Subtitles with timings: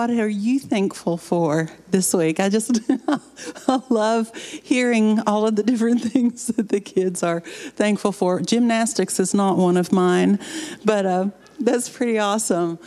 [0.00, 2.40] what are you thankful for this week?
[2.40, 2.80] I just
[3.68, 8.40] I love hearing all of the different things that the kids are thankful for.
[8.40, 10.38] Gymnastics is not one of mine,
[10.86, 11.26] but uh,
[11.58, 12.78] that's pretty awesome.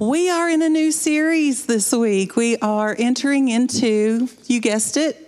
[0.00, 2.34] We are in a new series this week.
[2.34, 5.21] We are entering into, you guessed it,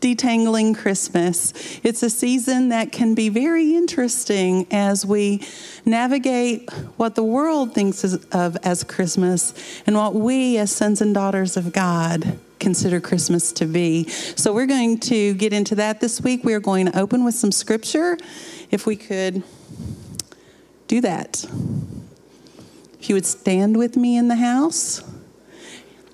[0.00, 1.52] Detangling Christmas.
[1.82, 5.42] It's a season that can be very interesting as we
[5.84, 9.54] navigate what the world thinks of as Christmas
[9.86, 14.08] and what we, as sons and daughters of God, consider Christmas to be.
[14.08, 16.44] So, we're going to get into that this week.
[16.44, 18.18] We are going to open with some scripture.
[18.70, 19.42] If we could
[20.88, 21.44] do that.
[23.00, 25.02] If you would stand with me in the house.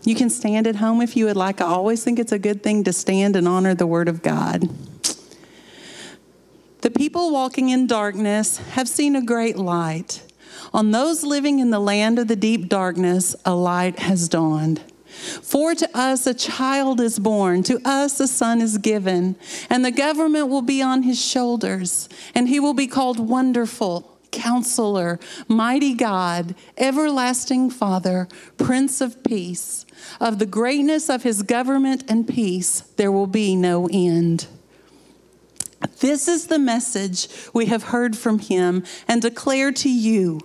[0.04, 1.60] You can stand at home if you would like.
[1.60, 4.68] I always think it's a good thing to stand and honor the Word of God.
[6.80, 10.22] The people walking in darkness have seen a great light.
[10.74, 14.82] On those living in the land of the deep darkness, a light has dawned.
[15.42, 19.36] For to us a child is born, to us a son is given,
[19.70, 25.20] and the government will be on his shoulders, and he will be called Wonderful Counselor,
[25.46, 29.86] Mighty God, Everlasting Father, Prince of Peace.
[30.20, 34.46] Of the greatness of his government and peace, there will be no end.
[36.00, 40.40] This is the message we have heard from him and declare to you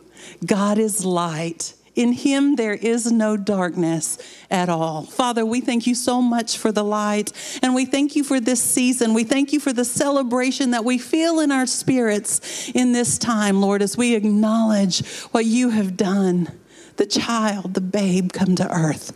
[0.45, 4.17] God is light in him there is no darkness
[4.51, 5.03] at all.
[5.03, 8.61] Father, we thank you so much for the light, and we thank you for this
[8.61, 9.15] season.
[9.15, 13.59] We thank you for the celebration that we feel in our spirits in this time,
[13.59, 16.51] Lord, as we acknowledge what you have done.
[16.97, 19.11] The child, the babe, come to earth.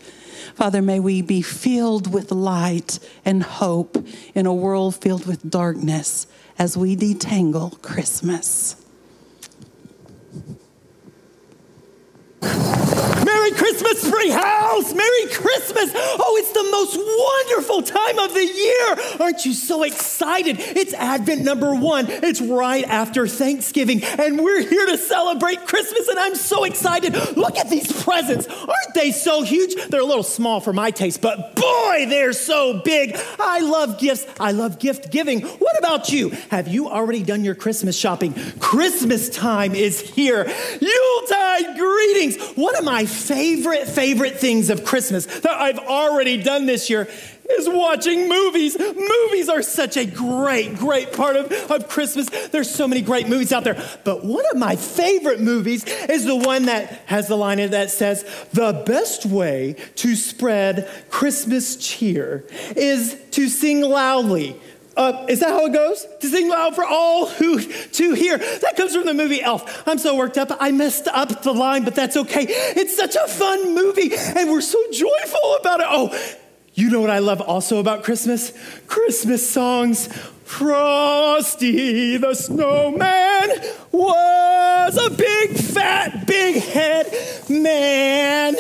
[0.55, 6.27] Father, may we be filled with light and hope in a world filled with darkness
[6.57, 8.75] as we detangle Christmas.
[13.42, 14.94] Merry Christmas, Spring House!
[14.94, 15.92] Merry Christmas!
[15.95, 19.17] Oh, it's the most wonderful time of the year!
[19.20, 20.58] Aren't you so excited?
[20.59, 22.06] It's Advent number one.
[22.08, 27.16] It's right after Thanksgiving, and we're here to celebrate Christmas, and I'm so excited.
[27.35, 28.46] Look at these presents.
[28.47, 29.74] Aren't they so huge?
[29.88, 33.18] They're a little small for my taste, but boy, they're so big.
[33.40, 34.28] I love gifts.
[34.40, 35.41] I love gift giving.
[35.41, 36.30] What about you?
[36.51, 38.35] Have you already done your Christmas shopping?
[38.59, 40.46] Christmas time is here.
[40.80, 42.38] Yuletide greetings.
[42.51, 47.08] One of my favorite, favorite things of Christmas that I've already done this year
[47.50, 48.78] is watching movies.
[48.78, 52.30] Movies are such a great, great part of, of Christmas.
[52.50, 53.81] There's so many great movies out there.
[54.03, 57.72] But one of my favorite movies is the one that has the line in it
[57.72, 64.59] that says, The best way to spread Christmas cheer is to sing loudly
[64.97, 66.06] uh, is that how it goes?
[66.19, 68.38] To sing loud for all who to hear.
[68.38, 69.88] That comes from the movie Elf.
[69.88, 70.52] I'm so worked up.
[70.59, 72.46] I messed up the line, but that's okay.
[72.47, 75.88] It's such a fun movie, and we're so joyful about it.
[75.90, 76.35] Oh,
[76.74, 78.53] you know what I love also about Christmas?
[78.88, 80.09] Christmas songs.
[80.51, 83.50] Frosty the snowman
[83.91, 87.07] was a big, fat, big head
[87.50, 88.56] man.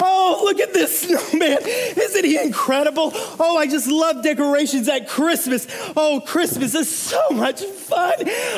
[0.00, 1.58] Oh, look at this snowman.
[1.62, 3.12] Isn't he incredible?
[3.14, 5.66] Oh, I just love decorations at Christmas.
[5.96, 8.14] Oh, Christmas is so much fun.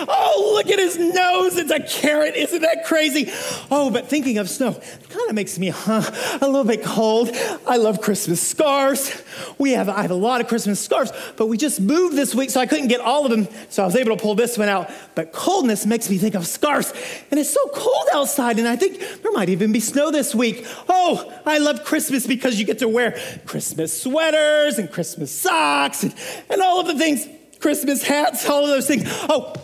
[0.08, 1.56] Oh, look at his nose.
[1.56, 2.36] It's a carrot.
[2.36, 3.30] Isn't that crazy?
[3.70, 6.10] Oh, but thinking of snow, it kind of makes me huh,
[6.40, 7.30] a little bit cold.
[7.66, 9.22] I love Christmas scarves.
[9.58, 12.50] We have, I have a lot of Christmas scarves, but we just moved this week,
[12.50, 13.48] so I couldn't get all of them.
[13.68, 14.90] So I was able to pull this one out.
[15.14, 16.92] But coldness makes me think of scarves.
[17.30, 20.66] And it's so cold outside, and I think there might even be snow this week.
[20.88, 26.14] Oh, I love Christmas because you get to wear Christmas sweaters and Christmas socks and,
[26.50, 27.26] and all of the things,
[27.60, 29.04] Christmas hats, all of those things.
[29.28, 29.54] Oh,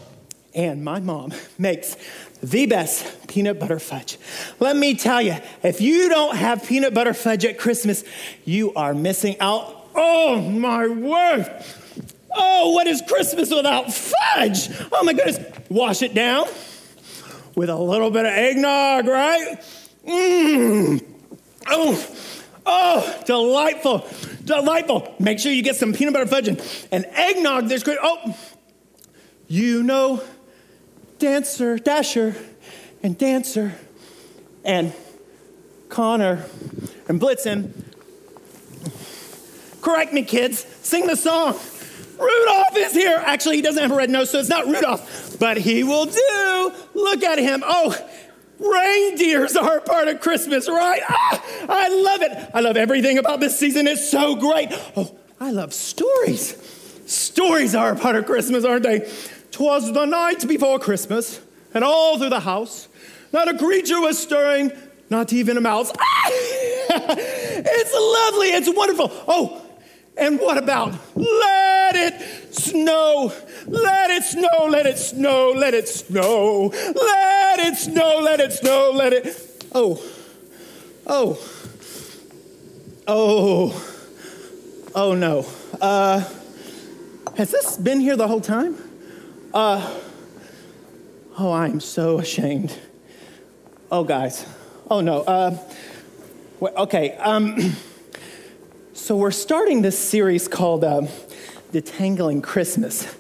[0.55, 1.97] and my mom makes
[2.44, 4.19] the best peanut butter fudge.
[4.60, 8.05] Let me tell you, if you don't have peanut butter fudge at Christmas,
[8.44, 9.88] you are missing out.
[9.94, 11.65] Oh, my word.
[12.37, 14.69] Oh, what is Christmas without fudge?
[14.93, 15.38] Oh, my goodness.
[15.69, 16.47] Wash it down
[17.55, 19.62] with a little bit of eggnog, right?
[20.06, 21.05] Mmm.
[21.66, 22.16] Oh,
[22.66, 24.06] oh, delightful,
[24.44, 25.14] delightful.
[25.19, 26.61] Make sure you get some peanut butter fudge and,
[26.93, 27.69] and eggnog.
[27.69, 27.99] There's great.
[28.02, 28.37] Oh,
[29.49, 30.23] you know
[31.19, 32.34] Dancer, Dasher,
[33.02, 33.75] and Dancer,
[34.64, 34.93] and
[35.88, 36.44] Connor,
[37.08, 37.72] and Blitzen.
[39.81, 40.64] Correct me, kids.
[40.82, 41.58] Sing the song.
[42.19, 43.22] Rudolph is here.
[43.25, 46.72] Actually, he doesn't have a red nose, so it's not Rudolph, but he will do.
[46.94, 47.62] Look at him.
[47.66, 47.94] Oh,
[48.58, 51.02] reindeers are part of Christmas, right?
[51.08, 52.50] Ah, I love it.
[52.55, 53.87] I love everything about this season.
[53.87, 54.69] It's so great.
[54.96, 56.56] Oh, I love stories.
[57.06, 59.11] Stories are part of Christmas, aren't they?
[59.55, 61.41] Twas the night before Christmas,
[61.73, 62.89] and all through the house,
[63.33, 64.73] not a creature was stirring,
[65.11, 65.93] not even a mouse.
[65.97, 66.31] Ah!
[67.56, 68.49] It's lovely.
[68.49, 69.12] It's wonderful.
[69.29, 69.65] Oh,
[70.17, 73.33] and what about let it snow?
[73.69, 76.73] Let it snow, let it snow, let it snow.
[76.73, 79.67] Let it snow, let it snow, let it.
[79.71, 80.05] Oh,
[81.07, 81.39] oh,
[83.07, 83.95] oh,
[84.97, 85.47] oh no.
[85.81, 86.25] Uh,
[87.37, 88.84] has this been here the whole time?
[89.55, 89.89] Uh,
[91.39, 92.77] oh, I'm so ashamed.
[93.89, 94.45] Oh, guys.
[94.91, 95.21] Oh no.
[95.21, 95.56] Uh,
[96.61, 97.12] okay.
[97.12, 97.56] Um,
[98.95, 101.09] So, we're starting this series called um,
[101.73, 103.15] Detangling Christmas.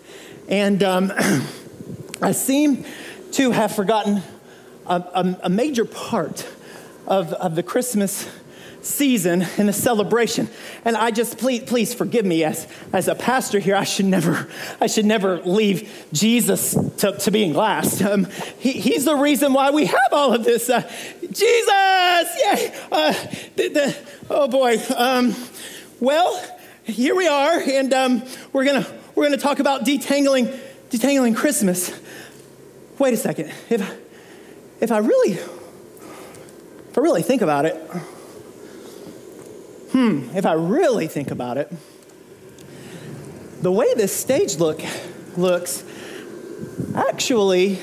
[0.48, 1.12] And um,
[2.22, 2.84] I seem
[3.32, 4.22] to have forgotten
[4.86, 6.48] a, a, a major part
[7.06, 8.28] of, of the Christmas
[8.84, 10.48] season and the celebration.
[10.84, 13.76] And I just please, please forgive me as, as a pastor here.
[13.76, 14.48] I should never,
[14.80, 18.02] I should never leave Jesus to, to being last.
[18.02, 18.26] Um,
[18.58, 20.68] he, he's the reason why we have all of this.
[20.68, 20.82] Uh,
[21.20, 22.74] Jesus, yeah.
[22.92, 23.12] Uh,
[23.56, 23.96] the, the,
[24.30, 24.78] oh boy.
[24.96, 25.34] Um,
[26.00, 26.40] well,
[26.84, 28.22] here we are, and um,
[28.52, 30.54] we're gonna we're gonna talk about detangling
[30.90, 31.98] detangling Christmas.
[32.98, 33.50] Wait a second.
[33.70, 33.98] If
[34.80, 37.74] if I really if I really think about it,
[39.94, 41.72] hmm, if I really think about it,
[43.62, 44.82] the way this stage look
[45.36, 45.84] looks
[46.96, 47.78] actually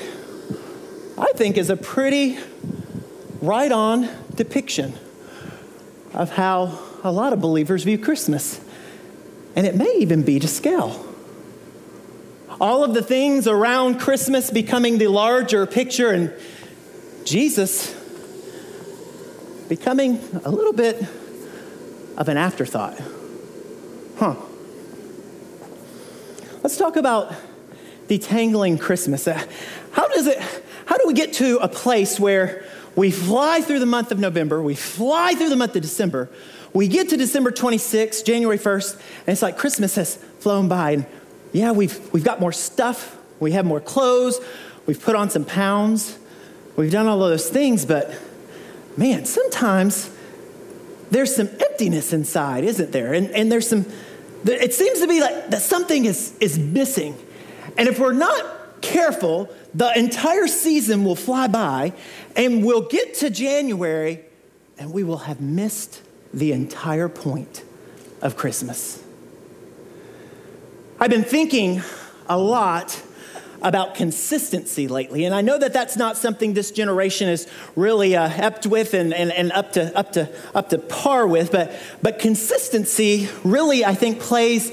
[1.16, 2.38] I think is a pretty
[3.40, 4.92] right on depiction
[6.12, 8.60] of how a lot of believers view Christmas.
[9.56, 11.06] And it may even be to scale.
[12.60, 16.32] All of the things around Christmas becoming the larger picture, and
[17.24, 17.94] Jesus
[19.68, 21.02] becoming a little bit
[22.22, 22.96] of an afterthought.
[24.16, 24.36] Huh.
[26.62, 27.34] Let's talk about
[28.06, 29.26] detangling Christmas.
[29.26, 29.44] Uh,
[29.90, 30.38] how does it,
[30.86, 32.64] how do we get to a place where
[32.94, 36.30] we fly through the month of November, we fly through the month of December,
[36.72, 40.92] we get to December 26th, January 1st, and it's like Christmas has flown by.
[40.92, 41.06] And
[41.50, 44.38] yeah, we've, we've got more stuff, we have more clothes,
[44.86, 46.16] we've put on some pounds,
[46.76, 48.14] we've done all of those things, but
[48.96, 50.11] man, sometimes
[51.12, 53.12] there's some emptiness inside, isn't there?
[53.12, 53.84] And, and there's some,
[54.46, 57.14] it seems to be like that something is, is missing.
[57.76, 61.92] And if we're not careful, the entire season will fly by
[62.34, 64.24] and we'll get to January
[64.78, 66.00] and we will have missed
[66.32, 67.62] the entire point
[68.22, 69.02] of Christmas.
[70.98, 71.82] I've been thinking
[72.26, 73.02] a lot
[73.62, 78.28] about consistency lately, and I know that that's not something this generation is really uh,
[78.66, 81.72] with and, and, and up, to, up, to, up to par with, but,
[82.02, 84.72] but consistency really, I think, plays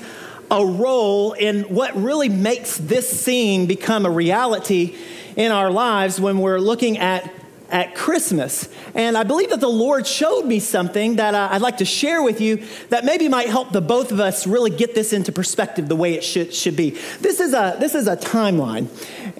[0.51, 4.95] a role in what really makes this scene become a reality
[5.35, 7.31] in our lives when we're looking at
[7.69, 8.67] at Christmas.
[8.95, 12.21] And I believe that the Lord showed me something that uh, I'd like to share
[12.21, 15.87] with you that maybe might help the both of us really get this into perspective
[15.87, 16.91] the way it should, should be.
[17.19, 18.87] This is a, this is a timeline.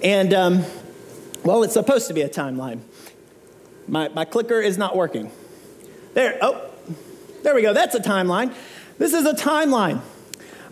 [0.02, 0.64] And, um,
[1.44, 2.80] well, it's supposed to be a timeline.
[3.88, 5.32] My, my clicker is not working.
[6.14, 6.70] There, oh,
[7.42, 7.72] there we go.
[7.72, 8.54] That's a timeline.
[8.98, 10.02] This is a timeline.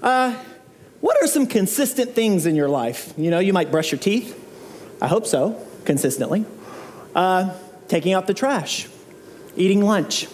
[0.01, 0.37] Uh,
[1.01, 3.15] what are some consistent things in your life?
[3.17, 4.45] You know, you might brush your teeth.
[5.01, 6.45] I hope so, consistently
[7.19, 7.53] uh,
[7.89, 8.87] taking out the trash,
[9.57, 10.29] eating lunch.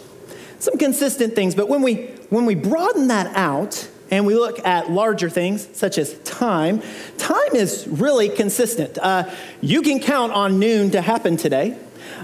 [0.59, 4.91] Some consistent things, but when we, when we broaden that out and we look at
[4.91, 6.83] larger things such as time,
[7.17, 8.99] time is really consistent.
[8.99, 9.31] Uh,
[9.63, 11.79] you can count on noon to happen today.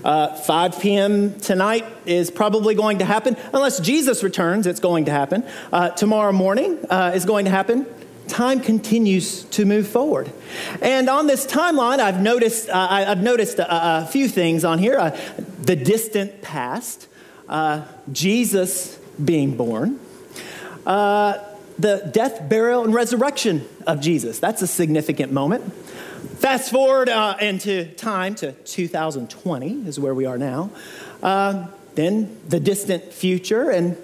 [0.04, 1.40] Uh, 5 p.m.
[1.40, 3.38] tonight is probably going to happen.
[3.54, 5.42] Unless Jesus returns, it's going to happen.
[5.72, 7.86] Uh, tomorrow morning uh, is going to happen
[8.30, 10.32] time continues to move forward.
[10.80, 14.96] And on this timeline, I've noticed, uh, I've noticed a, a, few things on here
[14.96, 15.18] uh,
[15.60, 17.08] the distant past,
[17.48, 20.00] uh, Jesus being born,
[20.86, 21.38] uh,
[21.78, 24.38] the death, burial, and resurrection of Jesus.
[24.38, 25.72] That's a significant moment.
[26.38, 30.70] Fast forward uh, into time to 2020, is where we are now.
[31.22, 33.96] Uh, then the distant future, and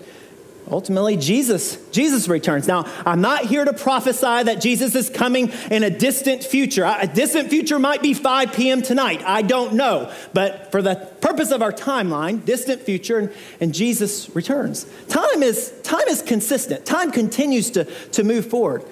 [0.70, 2.66] ultimately jesus jesus returns.
[2.66, 6.85] Now i'm not here to prophesy that jesus is coming in a distant future.
[6.85, 9.23] A distant future might be 5 p.m tonight.
[9.25, 10.12] I don't know.
[10.32, 14.87] But for the purpose of our timeline distant future and, and jesus returns.
[15.08, 16.85] Time is time is consistent.
[16.85, 18.82] Time continues to, to move forward.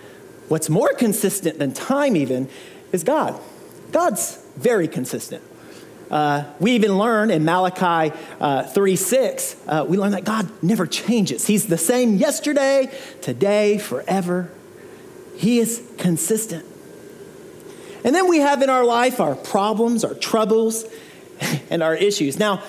[0.48, 2.48] What's more consistent than time even
[2.92, 3.40] is god.
[3.92, 5.42] God's very consistent
[6.14, 10.86] uh, we even learn in Malachi uh, 3 6, uh, we learn that God never
[10.86, 11.48] changes.
[11.48, 12.88] He's the same yesterday,
[13.20, 14.52] today, forever.
[15.36, 16.64] He is consistent.
[18.04, 20.84] And then we have in our life our problems, our troubles,
[21.70, 22.38] and our issues.
[22.38, 22.62] Now,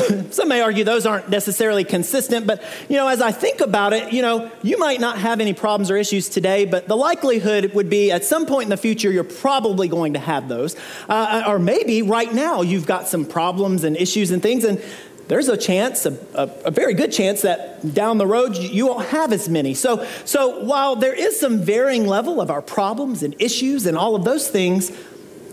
[0.30, 4.12] some may argue those aren't necessarily consistent, but you know, as I think about it,
[4.12, 7.90] you know, you might not have any problems or issues today, but the likelihood would
[7.90, 10.76] be at some point in the future you're probably going to have those,
[11.08, 14.82] uh, or maybe right now you've got some problems and issues and things, and
[15.28, 19.06] there's a chance, a, a, a, very good chance, that down the road you won't
[19.06, 19.74] have as many.
[19.74, 24.16] So, so while there is some varying level of our problems and issues and all
[24.16, 24.90] of those things,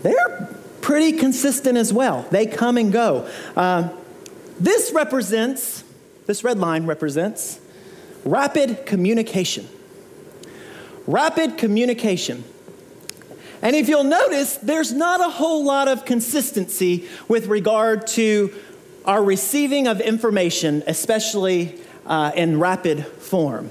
[0.02, 0.48] they're
[0.80, 2.26] pretty consistent as well.
[2.30, 3.30] They come and go.
[3.54, 3.90] Uh,
[4.60, 5.84] this represents,
[6.26, 7.60] this red line represents
[8.24, 9.66] rapid communication.
[11.06, 12.44] Rapid communication.
[13.62, 18.54] And if you'll notice, there's not a whole lot of consistency with regard to
[19.04, 23.70] our receiving of information, especially uh, in rapid form.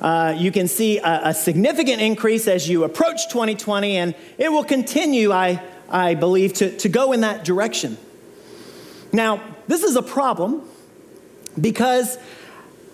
[0.00, 4.64] Uh, you can see a, a, significant increase as you approach 2020, and it will
[4.64, 7.96] continue, I, I believe, to, to go in that direction.
[9.14, 10.68] Now, this is a problem
[11.60, 12.18] because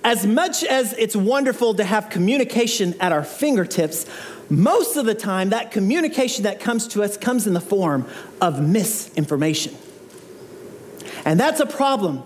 [0.05, 4.05] as much as it's wonderful to have communication at our fingertips,
[4.51, 8.07] most of the time that communication that comes to us comes in the form
[8.39, 9.75] of misinformation.
[11.25, 12.23] And that's a problem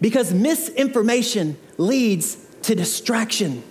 [0.00, 3.64] because misinformation leads to distraction.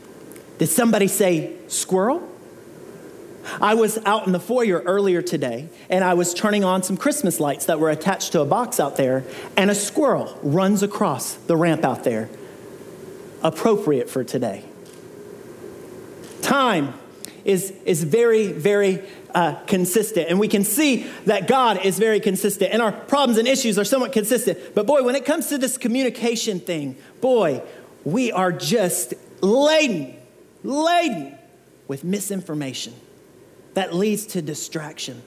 [0.58, 2.31] Did somebody say squirrel?
[3.60, 7.40] I was out in the foyer earlier today and I was turning on some Christmas
[7.40, 9.24] lights that were attached to a box out there,
[9.58, 12.30] and a squirrel runs across the ramp out there.
[13.44, 14.64] Appropriate for today.
[16.42, 16.94] Time
[17.46, 20.30] is, is very, very uh, consistent.
[20.30, 22.72] And we can see that God is very consistent.
[22.74, 24.76] And our problems and issues are somewhat consistent.
[24.76, 27.64] But boy, when it comes to this communication thing, boy,
[28.04, 30.16] we are just laden,
[30.64, 31.38] laden
[31.88, 32.94] with misinformation
[33.74, 35.22] that leads to distraction.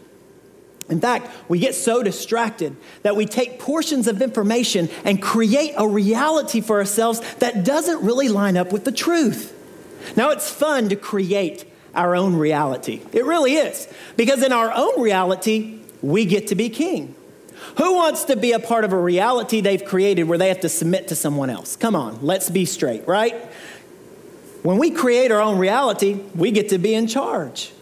[0.88, 5.88] In fact, we get so distracted that we take portions of information and create a
[5.88, 9.52] reality for ourselves that doesn't really line up with the truth.
[10.16, 13.00] Now, it's fun to create our own reality.
[13.12, 13.88] It really is.
[14.16, 17.14] Because in our own reality, we get to be king.
[17.78, 20.68] Who wants to be a part of a reality they've created where they have to
[20.68, 21.76] submit to someone else?
[21.76, 23.34] Come on, let's be straight, right?
[24.62, 27.72] When we create our own reality, we get to be in charge.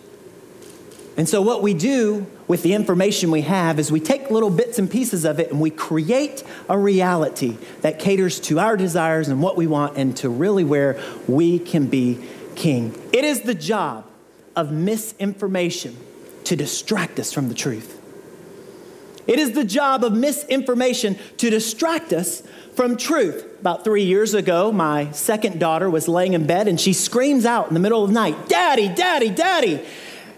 [1.16, 4.78] And so, what we do with the information we have is we take little bits
[4.78, 9.42] and pieces of it and we create a reality that caters to our desires and
[9.42, 12.18] what we want and to really where we can be
[12.54, 12.98] king.
[13.12, 14.06] It is the job
[14.56, 15.96] of misinformation
[16.44, 17.98] to distract us from the truth.
[19.26, 22.42] It is the job of misinformation to distract us
[22.74, 23.46] from truth.
[23.60, 27.68] About three years ago, my second daughter was laying in bed and she screams out
[27.68, 29.84] in the middle of the night, Daddy, Daddy, Daddy.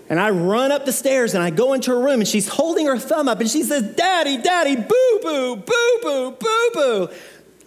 [0.08, 2.86] And I run up the stairs and I go into her room and she's holding
[2.86, 7.08] her thumb up and she says, Daddy, Daddy, boo boo, boo boo, boo boo.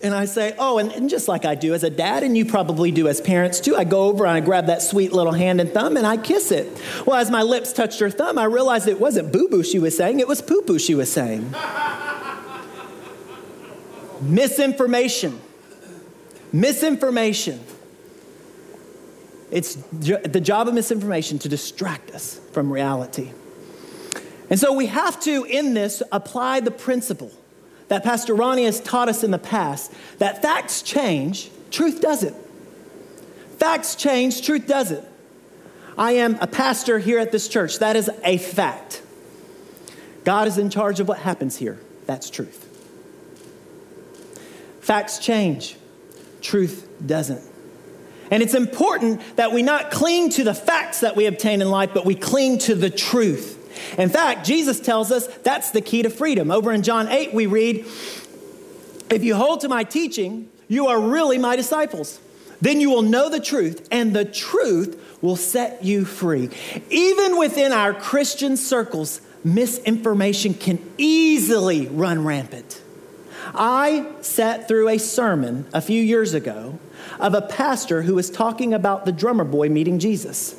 [0.03, 2.46] And I say, Oh, and, and, just like I do as a dad, and you
[2.46, 5.60] probably do as parents too, I go over and I grab that sweet little hand
[5.60, 6.67] and thumb and I kiss it.
[7.08, 9.98] Well, as my lips touched her thumb, I realized it wasn't boo boo she was
[9.98, 11.56] saying, it was poo poo she was saying.
[14.22, 15.41] Misinformation.
[16.53, 17.60] Misinformation.
[19.50, 23.32] It's the job of misinformation to distract us from reality.
[24.50, 27.32] And so we have to, in this, apply the principle
[27.88, 32.36] that Pastor Ronnie has taught us in the past that facts change, truth doesn't.
[33.58, 35.06] Facts change, truth doesn't.
[35.98, 37.80] I am a pastor here at this church.
[37.80, 39.01] That is a fact.
[40.24, 41.80] God is in charge of what happens here.
[42.06, 42.66] That's truth.
[44.82, 45.77] Facts change,
[46.42, 47.47] truth doesn't.
[48.31, 51.91] And it's important that we not cling to the facts that we obtain in life,
[51.93, 53.55] but we cling to the truth.
[53.98, 56.51] In fact, Jesus tells us that's the key to freedom.
[56.51, 57.86] Over in John 8, we read,
[59.10, 62.19] If you hold to my teaching, you are really my disciples.
[62.60, 66.50] Then you will know the truth, and the truth will set you free.
[66.89, 72.81] Even within our Christian circles, misinformation can easily run rampant.
[73.54, 76.80] I sat through a sermon a few years ago
[77.20, 80.56] of a pastor who was talking about the drummer boy meeting Jesus,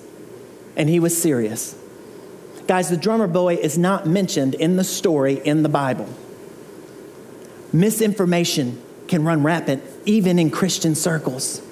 [0.76, 1.76] and he was serious.
[2.66, 6.08] Guys, the drummer boy is not mentioned in the story in the Bible.
[7.72, 11.62] Misinformation can run rampant even in Christian circles.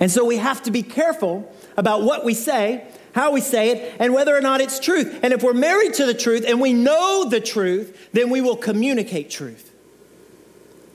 [0.00, 3.96] And so we have to be careful about what we say, how we say it,
[3.98, 5.20] and whether or not it's truth.
[5.22, 8.56] And if we're married to the truth and we know the truth, then we will
[8.56, 9.69] communicate truth.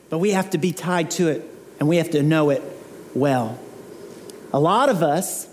[0.09, 1.43] But we have to be tied to it
[1.79, 2.63] and we have to know it
[3.13, 3.59] well.
[4.53, 5.47] A lot of us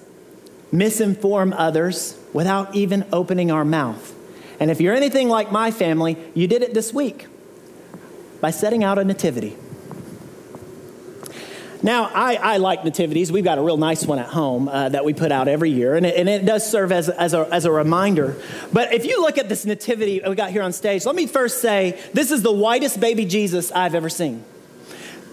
[0.73, 4.14] misinform others without even opening our mouth.
[4.61, 7.26] And if you're anything like my family, you did it this week
[8.40, 9.56] by setting out a nativity.
[11.84, 13.32] Now, I, I like nativities.
[13.32, 15.96] We've got a real nice one at home uh, that we put out every year,
[15.96, 18.40] and it, and it does serve as, as, a, as a reminder.
[18.72, 21.60] But if you look at this nativity we got here on stage, let me first
[21.60, 24.44] say this is the whitest baby Jesus I've ever seen.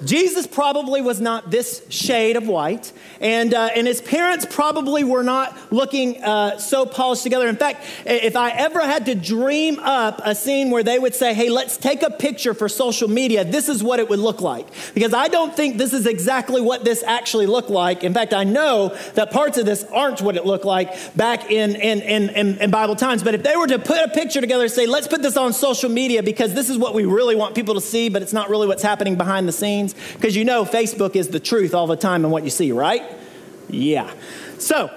[0.05, 5.23] Jesus probably was not this shade of white, and, uh, and his parents probably were
[5.23, 7.47] not looking uh, so polished together.
[7.47, 11.33] In fact, if I ever had to dream up a scene where they would say,
[11.33, 14.67] hey, let's take a picture for social media, this is what it would look like.
[14.93, 18.03] Because I don't think this is exactly what this actually looked like.
[18.03, 21.75] In fact, I know that parts of this aren't what it looked like back in,
[21.75, 23.21] in, in, in, in Bible times.
[23.21, 25.51] But if they were to put a picture together and say, let's put this on
[25.51, 28.49] social media because this is what we really want people to see, but it's not
[28.49, 31.95] really what's happening behind the scenes because you know Facebook is the truth all the
[31.95, 33.03] time and what you see, right?
[33.69, 34.11] Yeah.
[34.57, 34.91] So,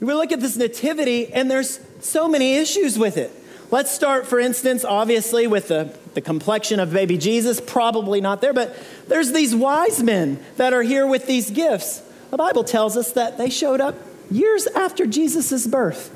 [0.00, 3.30] we look at this nativity, and there's so many issues with it.
[3.70, 8.52] Let's start, for instance, obviously, with the, the complexion of baby Jesus, probably not there,
[8.52, 8.76] but
[9.08, 12.02] there's these wise men that are here with these gifts.
[12.30, 13.96] The Bible tells us that they showed up
[14.30, 16.14] years after Jesus' birth.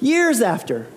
[0.00, 0.88] Years after.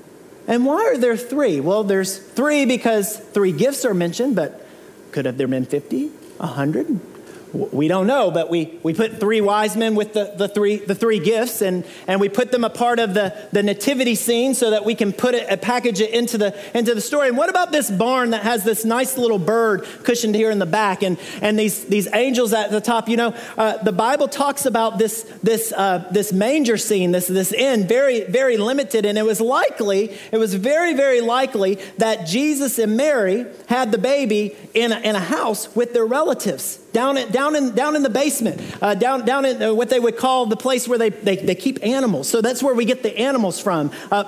[0.47, 1.59] And why are there three?
[1.59, 4.65] Well, there's three because three gifts are mentioned, but
[5.11, 7.12] could have there been 50, a hundred?
[7.53, 10.95] We don't know, but we, we put three wise men with the, the, three, the
[10.95, 14.71] three gifts, and, and we put them a part of the, the nativity scene so
[14.71, 17.27] that we can put it, package it into the, into the story.
[17.27, 20.65] And what about this barn that has this nice little bird cushioned here in the
[20.65, 23.07] back and, and these, these angels at the top?
[23.07, 27.53] You know, uh, the Bible talks about this, this, uh, this manger scene, this, this
[27.53, 32.79] inn, very, very limited, and it was likely, it was very, very likely that Jesus
[32.79, 37.31] and Mary had the baby in a, in a house with their relatives down, at,
[37.31, 40.45] down, in, down in the basement, uh, down, down in uh, what they would call
[40.45, 42.29] the place where they, they, they keep animals.
[42.29, 43.91] So that's where we get the animals from.
[44.11, 44.23] Uh,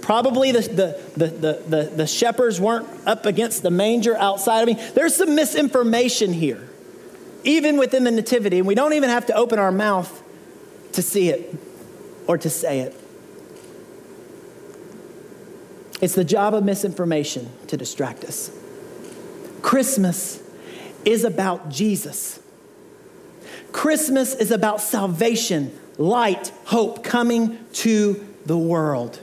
[0.00, 0.60] probably the,
[1.16, 4.62] the, the, the, the shepherds weren't up against the manger outside.
[4.62, 6.66] I mean, there's some misinformation here,
[7.44, 10.22] even within the nativity, and we don't even have to open our mouth
[10.92, 11.54] to see it
[12.26, 12.94] or to say it.
[16.00, 18.50] It's the job of misinformation to distract us.
[19.62, 20.42] Christmas
[21.08, 22.40] is about Jesus.
[23.72, 29.20] Christmas is about salvation, light, hope coming to the world.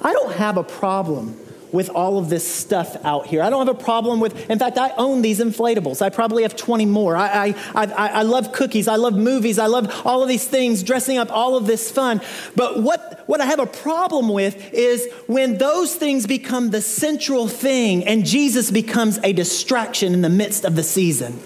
[0.00, 1.38] I don't have a problem
[1.72, 3.42] with all of this stuff out here.
[3.42, 6.00] I don't have a problem with, in fact, I own these inflatables.
[6.00, 7.16] I probably have 20 more.
[7.16, 8.88] I, I, I, I, love cookies.
[8.88, 9.58] I love movies.
[9.58, 12.22] I love all of these things, dressing up, all of this fun.
[12.54, 17.48] But what, what I have a problem with is when those things become the central
[17.48, 21.40] thing and Jesus becomes a distraction in the midst of the season.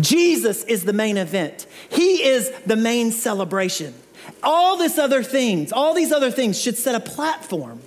[0.00, 3.94] Jesus is the main event, He is the main celebration.
[4.42, 7.80] All this other things, all these other things should set a platform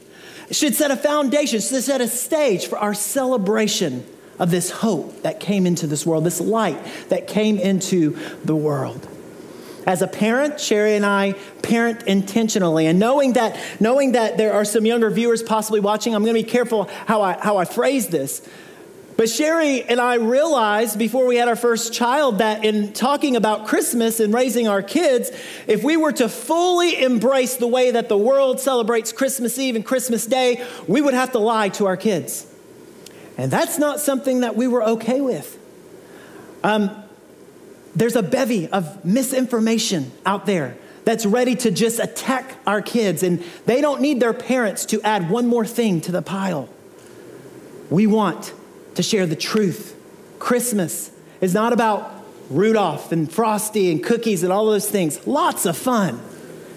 [0.51, 4.05] should set a foundation, should set a stage for our celebration
[4.39, 9.07] of this hope that came into this world, this light that came into the world.
[9.87, 11.31] As a parent, Sherry and I
[11.63, 16.23] parent intentionally, and knowing that, knowing that there are some younger viewers possibly watching, I'm
[16.23, 18.45] going to be careful how I, how I phrase this.
[19.15, 23.65] But Sherry and I realized before we had our first child that in talking about
[23.65, 25.31] Christmas and raising our kids,
[25.67, 29.85] if we were to fully embrace the way that the world celebrates Christmas Eve and
[29.85, 32.45] Christmas Day, we would have to lie to our kids.
[33.37, 35.57] And that's not something that we were okay with.
[36.63, 37.05] Um,
[37.97, 43.43] there's a bevy of misinformation out there that's ready to just attack our kids, and
[43.65, 46.69] they don't need their parents to add one more thing to the pile.
[47.89, 48.53] We want
[48.95, 49.95] to share the truth.
[50.37, 55.25] Christmas is not about Rudolph and Frosty and cookies and all those things.
[55.25, 56.21] Lots of fun.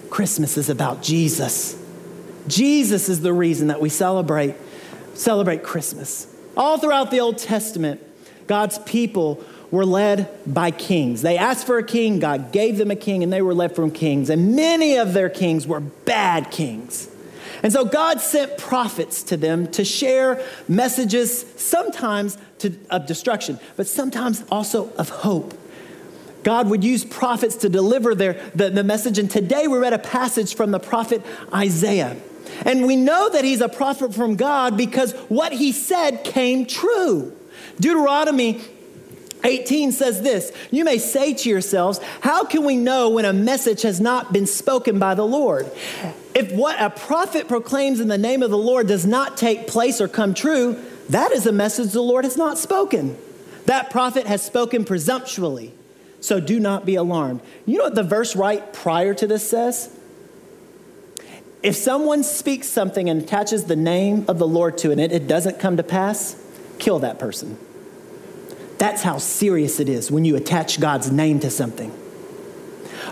[0.09, 1.77] Christmas is about Jesus.
[2.47, 4.55] Jesus is the reason that we celebrate
[5.13, 6.33] celebrate Christmas.
[6.57, 8.01] All throughout the Old Testament,
[8.47, 11.21] God's people were led by kings.
[11.21, 13.89] They asked for a king, God gave them a king, and they were led from
[13.89, 14.29] kings.
[14.29, 17.09] And many of their kings were bad kings.
[17.63, 23.87] And so God sent prophets to them to share messages, sometimes to, of destruction, but
[23.87, 25.57] sometimes also of hope.
[26.43, 29.19] God would use prophets to deliver their, the, the message.
[29.19, 31.21] And today we read a passage from the prophet
[31.53, 32.17] Isaiah.
[32.65, 37.37] And we know that he's a prophet from God because what he said came true.
[37.79, 38.61] Deuteronomy
[39.43, 43.81] 18 says this You may say to yourselves, How can we know when a message
[43.83, 45.69] has not been spoken by the Lord?
[46.33, 49.99] If what a prophet proclaims in the name of the Lord does not take place
[49.99, 53.17] or come true, that is a message the Lord has not spoken.
[53.65, 55.73] That prophet has spoken presumptuously.
[56.19, 57.41] So do not be alarmed.
[57.65, 59.89] You know what the verse right prior to this says?
[61.63, 65.27] If someone speaks something and attaches the name of the Lord to it and it
[65.27, 66.41] doesn't come to pass,
[66.79, 67.57] kill that person
[68.81, 71.95] That's how serious it is when you attach God's name to something.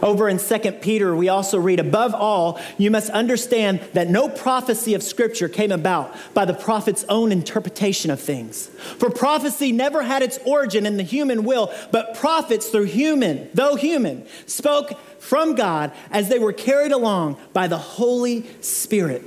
[0.01, 4.95] Over in 2 Peter, we also read, above all, you must understand that no prophecy
[4.95, 8.65] of Scripture came about by the prophet's own interpretation of things.
[8.97, 13.75] For prophecy never had its origin in the human will, but prophets, through human, though
[13.75, 19.23] human, spoke from God as they were carried along by the Holy Spirit.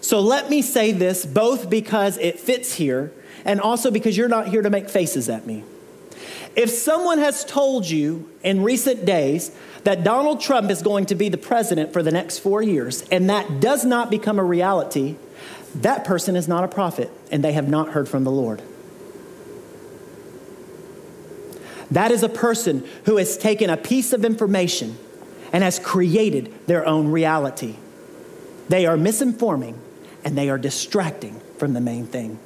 [0.00, 3.12] So let me say this both because it fits here
[3.44, 5.64] and also because you're not here to make faces at me.
[6.54, 9.50] If someone has told you in recent days
[9.84, 13.30] that Donald Trump is going to be the president for the next four years, and
[13.30, 15.16] that does not become a reality,
[15.76, 18.62] that person is not a prophet, and they have not heard from the Lord.
[21.90, 24.96] That is a person who has taken a piece of information
[25.52, 27.76] and has created their own reality.
[28.68, 29.76] They are misinforming
[30.24, 32.36] and they are distracting from the main thing.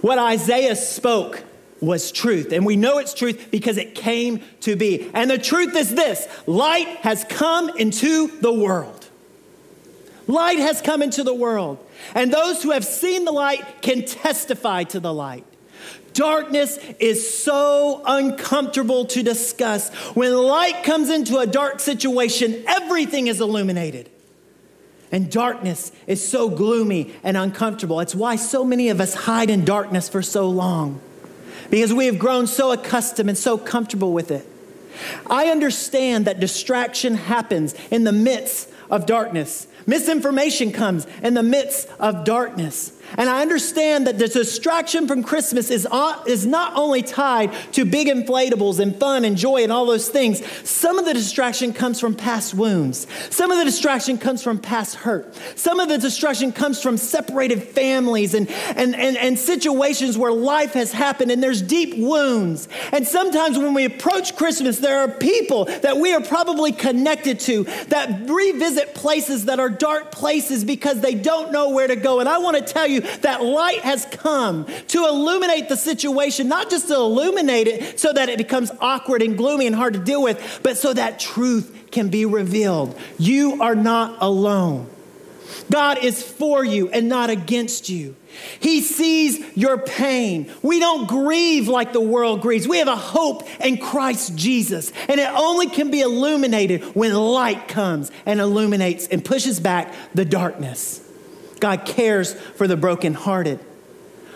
[0.00, 1.44] What Isaiah spoke
[1.84, 2.52] was truth.
[2.52, 5.10] And we know it's truth because it came to be.
[5.14, 9.08] And the truth is this light has come into the world.
[10.26, 11.78] Light has come into the world.
[12.14, 15.44] And those who have seen the light can testify to the light.
[16.14, 19.92] Darkness is so uncomfortable to discuss.
[20.14, 24.10] When light comes into a dark situation, everything is illuminated.
[25.10, 28.00] And darkness is so gloomy and uncomfortable.
[28.00, 31.00] It's why so many of us hide in darkness for so long
[31.70, 34.46] because we have grown so accustomed and so comfortable with it.
[35.28, 39.66] I understand that distraction happens in the midst of darkness.
[39.86, 42.92] Misinformation comes in the midst of darkness.
[43.16, 47.84] And I understand that the distraction from Christmas is, uh, is not only tied to
[47.84, 50.44] big inflatables and fun and joy and all those things.
[50.68, 53.06] Some of the distraction comes from past wounds.
[53.30, 55.34] Some of the distraction comes from past hurt.
[55.56, 60.72] Some of the distraction comes from separated families and, and, and, and situations where life
[60.72, 62.68] has happened and there's deep wounds.
[62.92, 67.64] And sometimes when we approach Christmas, there are people that we are probably connected to
[67.88, 72.20] that revisit places that are dark places because they don't know where to go.
[72.20, 76.70] And I want to tell you, that light has come to illuminate the situation, not
[76.70, 80.22] just to illuminate it so that it becomes awkward and gloomy and hard to deal
[80.22, 82.98] with, but so that truth can be revealed.
[83.18, 84.90] You are not alone.
[85.70, 88.16] God is for you and not against you.
[88.60, 90.50] He sees your pain.
[90.62, 92.66] We don't grieve like the world grieves.
[92.66, 94.92] We have a hope in Christ Jesus.
[95.08, 100.24] And it only can be illuminated when light comes and illuminates and pushes back the
[100.24, 101.00] darkness.
[101.60, 103.58] God cares for the brokenhearted.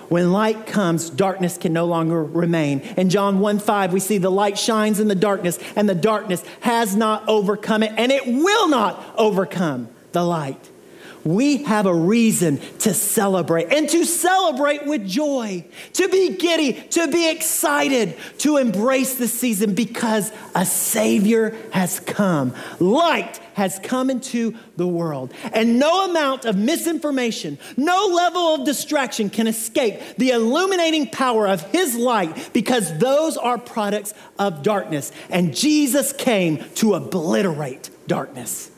[0.08, 2.80] When light comes, darkness can no longer remain.
[2.96, 6.42] In John 1 5, we see the light shines in the darkness, and the darkness
[6.60, 10.70] has not overcome it, and it will not overcome the light
[11.28, 15.62] we have a reason to celebrate and to celebrate with joy,
[15.92, 22.54] to be giddy, to be excited, to embrace the season because a Savior has come.
[22.80, 25.34] Light has come into the world.
[25.52, 31.60] And no amount of misinformation, no level of distraction can escape the illuminating power of
[31.72, 35.12] His light because those are products of darkness.
[35.28, 38.70] And Jesus came to obliterate darkness.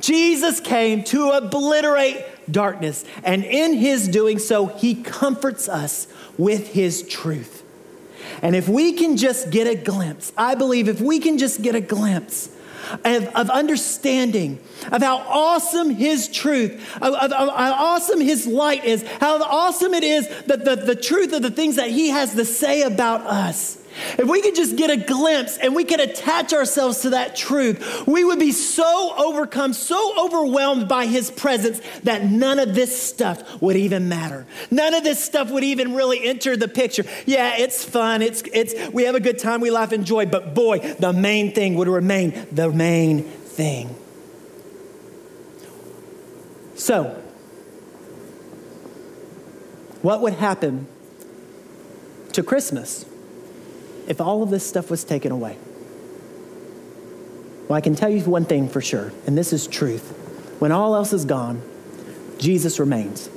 [0.00, 6.06] Jesus came to obliterate darkness, and in his doing so, he comforts us
[6.38, 7.62] with his truth.
[8.42, 11.74] And if we can just get a glimpse, I believe if we can just get
[11.74, 12.48] a glimpse
[13.04, 14.58] of, of understanding
[14.90, 19.94] of how awesome his truth, of, of, of, how awesome his light is, how awesome
[19.94, 23.20] it is that the, the truth of the things that he has to say about
[23.22, 23.81] us
[24.18, 28.06] if we could just get a glimpse and we could attach ourselves to that truth,
[28.06, 33.60] we would be so overcome, so overwhelmed by his presence that none of this stuff
[33.60, 34.46] would even matter.
[34.70, 37.04] None of this stuff would even really enter the picture.
[37.26, 38.22] Yeah, it's fun.
[38.22, 41.52] It's it's we have a good time, we laugh and joy, but boy, the main
[41.52, 43.94] thing would remain the main thing.
[46.74, 47.22] So,
[50.00, 50.86] what would happen
[52.32, 53.04] to Christmas?
[54.06, 55.56] If all of this stuff was taken away?
[57.68, 60.10] Well, I can tell you one thing for sure, and this is truth.
[60.58, 61.62] When all else is gone,
[62.38, 63.30] Jesus remains.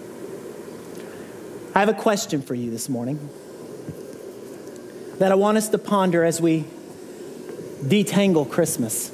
[1.73, 3.29] I have a question for you this morning
[5.19, 6.65] that I want us to ponder as we
[7.83, 9.11] detangle Christmas.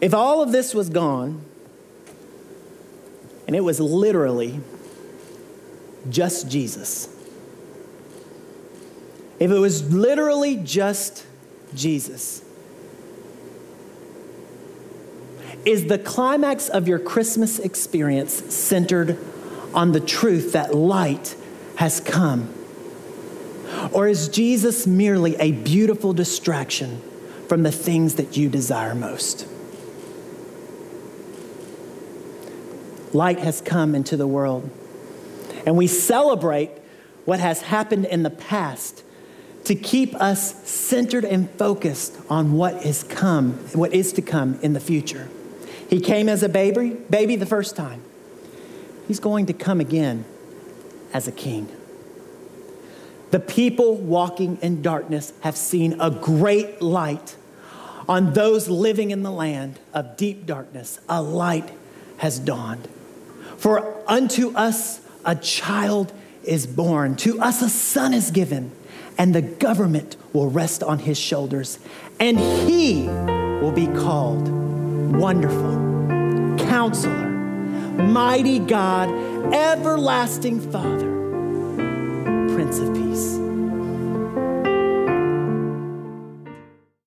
[0.00, 1.44] If all of this was gone,
[3.46, 4.60] and it was literally
[6.10, 7.11] just Jesus,
[9.38, 11.26] if it was literally just
[11.74, 12.44] Jesus,
[15.64, 19.18] is the climax of your Christmas experience centered
[19.74, 21.36] on the truth that light
[21.76, 22.52] has come?
[23.92, 27.00] Or is Jesus merely a beautiful distraction
[27.48, 29.46] from the things that you desire most?
[33.12, 34.70] Light has come into the world,
[35.66, 36.70] and we celebrate
[37.24, 39.04] what has happened in the past
[39.64, 44.72] to keep us centered and focused on what is come, what is to come in
[44.72, 45.28] the future.
[45.88, 48.02] He came as a baby, baby the first time.
[49.06, 50.24] He's going to come again
[51.12, 51.68] as a king.
[53.30, 57.36] The people walking in darkness have seen a great light.
[58.08, 61.70] On those living in the land of deep darkness, a light
[62.18, 62.88] has dawned.
[63.56, 68.72] For unto us a child is born, to us a son is given,
[69.22, 71.78] and the government will rest on his shoulders,
[72.18, 73.06] and he
[73.62, 74.48] will be called
[75.16, 75.76] Wonderful,
[76.66, 77.28] Counselor,
[78.02, 79.08] Mighty God,
[79.54, 81.08] Everlasting Father,
[82.52, 83.51] Prince of Peace.